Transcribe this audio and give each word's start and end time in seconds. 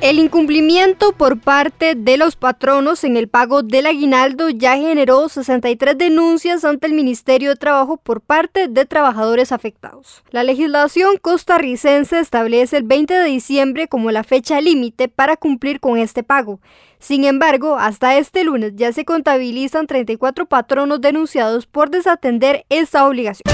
El 0.00 0.20
incumplimiento 0.20 1.10
por 1.10 1.40
parte 1.40 1.96
de 1.96 2.16
los 2.16 2.36
patronos 2.36 3.02
en 3.02 3.16
el 3.16 3.26
pago 3.26 3.64
del 3.64 3.84
aguinaldo 3.84 4.48
ya 4.48 4.76
generó 4.76 5.28
63 5.28 5.98
denuncias 5.98 6.64
ante 6.64 6.86
el 6.86 6.92
Ministerio 6.92 7.50
de 7.50 7.56
Trabajo 7.56 7.96
por 7.96 8.20
parte 8.20 8.68
de 8.68 8.86
trabajadores 8.86 9.50
afectados. 9.50 10.22
La 10.30 10.44
legislación 10.44 11.16
costarricense 11.16 12.20
establece 12.20 12.76
el 12.76 12.84
20 12.84 13.12
de 13.12 13.24
diciembre 13.24 13.88
como 13.88 14.12
la 14.12 14.22
fecha 14.22 14.60
límite 14.60 15.08
para 15.08 15.36
cumplir 15.36 15.80
con 15.80 15.98
este 15.98 16.22
pago. 16.22 16.60
Sin 17.00 17.24
embargo, 17.24 17.76
hasta 17.76 18.18
este 18.18 18.44
lunes 18.44 18.74
ya 18.76 18.92
se 18.92 19.04
contabilizan 19.04 19.88
34 19.88 20.46
patronos 20.46 21.00
denunciados 21.00 21.66
por 21.66 21.90
desatender 21.90 22.64
esta 22.68 23.04
obligación. 23.04 23.52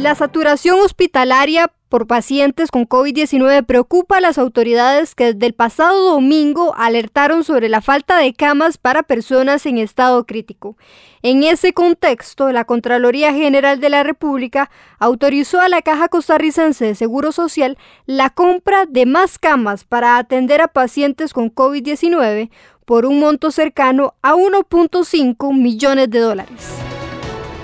La 0.00 0.14
saturación 0.14 0.80
hospitalaria 0.80 1.70
por 1.90 2.06
pacientes 2.06 2.70
con 2.70 2.88
COVID-19 2.88 3.66
preocupa 3.66 4.16
a 4.16 4.20
las 4.22 4.38
autoridades 4.38 5.14
que 5.14 5.34
desde 5.34 5.44
el 5.44 5.52
pasado 5.52 6.12
domingo 6.12 6.74
alertaron 6.74 7.44
sobre 7.44 7.68
la 7.68 7.82
falta 7.82 8.16
de 8.16 8.32
camas 8.32 8.78
para 8.78 9.02
personas 9.02 9.66
en 9.66 9.76
estado 9.76 10.24
crítico. 10.24 10.78
En 11.20 11.42
ese 11.42 11.74
contexto, 11.74 12.50
la 12.50 12.64
Contraloría 12.64 13.34
General 13.34 13.78
de 13.78 13.90
la 13.90 14.02
República 14.02 14.70
autorizó 14.98 15.60
a 15.60 15.68
la 15.68 15.82
Caja 15.82 16.08
Costarricense 16.08 16.86
de 16.86 16.94
Seguro 16.94 17.30
Social 17.30 17.76
la 18.06 18.30
compra 18.30 18.86
de 18.86 19.04
más 19.04 19.38
camas 19.38 19.84
para 19.84 20.16
atender 20.16 20.62
a 20.62 20.68
pacientes 20.68 21.34
con 21.34 21.54
COVID-19 21.54 22.48
por 22.86 23.04
un 23.04 23.20
monto 23.20 23.50
cercano 23.50 24.14
a 24.22 24.32
1.5 24.32 25.54
millones 25.54 26.08
de 26.08 26.20
dólares. 26.20 26.89